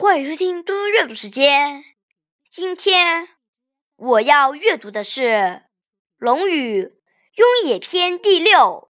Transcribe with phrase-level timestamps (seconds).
[0.00, 1.84] 欢迎收听多多阅读时间。
[2.48, 3.28] 今天
[3.96, 5.20] 我要阅读的是
[6.16, 6.84] 《论语·
[7.34, 8.90] 雍也篇》第六。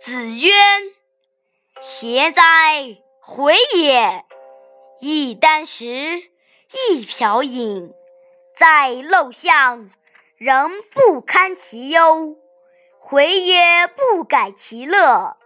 [0.00, 0.52] 子曰
[1.82, 2.42] ：“贤哉，
[3.20, 4.24] 回也！
[5.00, 6.30] 一箪食，
[6.90, 7.92] 一瓢饮，
[8.54, 9.90] 在陋巷，
[10.38, 12.36] 人不堪其忧，
[12.98, 15.38] 回也不改其乐。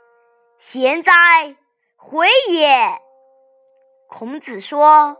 [0.56, 1.56] 贤哉，
[1.94, 3.00] 回也！”
[4.10, 5.16] 孔子说：“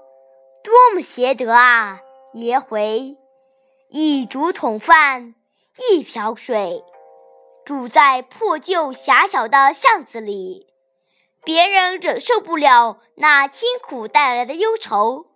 [0.64, 2.00] 多么贤德啊，
[2.32, 3.16] 颜回！
[3.90, 5.36] 一竹筒饭，
[5.92, 6.84] 一瓢水。”
[7.64, 10.66] 住在破旧狭小的巷子里，
[11.44, 15.26] 别人忍受不了那清苦带来的忧愁，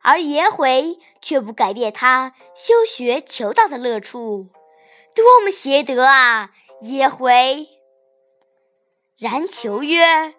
[0.00, 4.48] 而颜回却不改变他修学求道的乐处，
[5.14, 6.52] 多么贤德啊！
[6.80, 7.68] 颜回。
[9.16, 10.34] 然求曰：“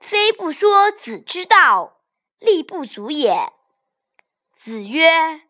[0.00, 2.00] 非不说子之道，
[2.38, 3.52] 力不足也。”
[4.52, 5.40] 子曰：“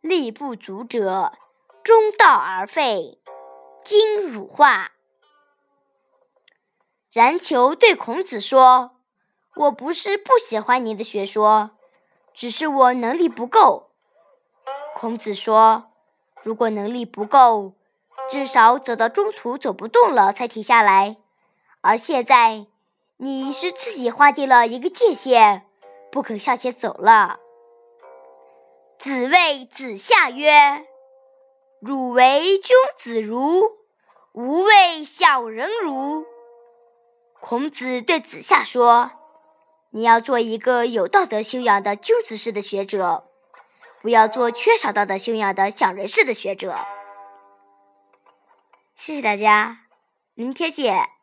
[0.00, 1.32] 力不足者，
[1.84, 3.20] 中道而废。”
[3.84, 4.92] 今汝化。
[7.10, 8.98] 然求对孔子说
[9.56, 11.77] ：“我不是不喜欢您的学说，
[12.38, 13.90] 只是我能力不够。”
[14.94, 15.90] 孔子说
[16.40, 17.72] ：“如果能力不够，
[18.30, 21.16] 至少走到中途走不动了才停下来。
[21.80, 22.66] 而现在，
[23.16, 25.66] 你是自己划定了一个界限，
[26.12, 27.40] 不肯向前走了。”
[28.98, 30.86] 子谓子夏曰
[31.82, 33.78] ：“汝为君子如？”
[34.32, 36.24] 吾为小人如。
[37.40, 39.10] 孔子对子夏说
[39.90, 43.24] ：“你要做一个有道德修养的君子式的学者
[44.02, 46.76] 不要做缺少道德修养的小人式的学者。
[48.94, 49.86] 谢谢大家
[50.34, 51.18] 明天见。